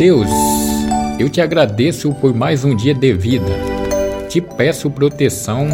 Deus, 0.00 0.30
eu 1.18 1.28
te 1.28 1.42
agradeço 1.42 2.10
por 2.14 2.34
mais 2.34 2.64
um 2.64 2.74
dia 2.74 2.94
de 2.94 3.12
vida. 3.12 3.52
Te 4.30 4.40
peço 4.40 4.90
proteção 4.90 5.68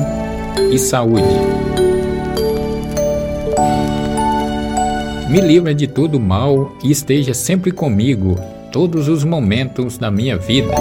e 0.72 0.76
saúde. 0.80 1.22
Me 5.30 5.40
livra 5.40 5.72
de 5.72 5.86
todo 5.86 6.18
mal 6.18 6.76
e 6.82 6.90
esteja 6.90 7.32
sempre 7.32 7.70
comigo 7.70 8.34
todos 8.72 9.06
os 9.06 9.22
momentos 9.22 9.96
da 9.96 10.10
minha 10.10 10.36
vida. 10.36 10.74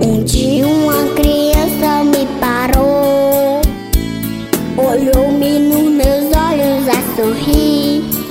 Um 0.00 0.22
dia 0.22 0.64
uma 0.64 1.12
criança 1.16 2.04
me 2.04 2.24
parou, 2.38 3.60
olhou-me 4.76 5.58
nos 5.58 5.90
meus 5.90 6.36
olhos 6.36 6.88
a 6.88 7.16
sorrir, 7.16 8.21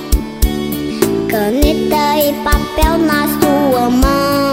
caneta 1.32 2.18
e 2.18 2.34
papel 2.44 2.98
na 2.98 3.26
sua 3.40 3.90
mão, 3.90 4.51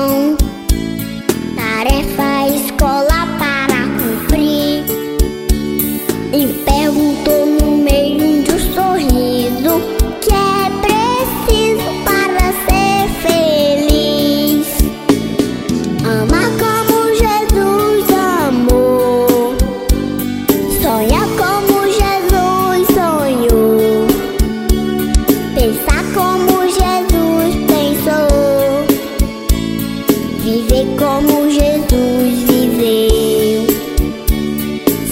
viver 30.48 30.86
como 30.98 31.50
Jesus 31.50 32.42
viveu, 32.48 33.66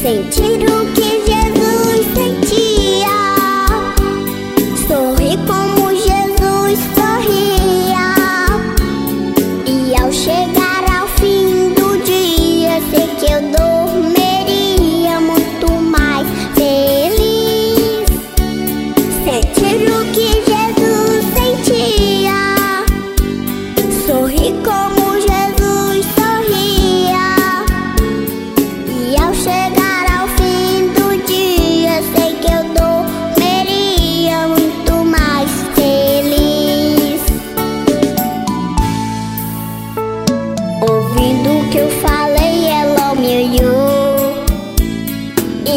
sentir 0.01 0.65
o 0.65 0.87
que 0.95 1.06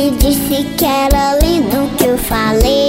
disse 0.08 0.64
que 0.78 0.86
era 0.86 1.38
lindo 1.44 1.84
o 1.84 1.90
que 1.98 2.06
eu 2.06 2.18
falei. 2.18 2.89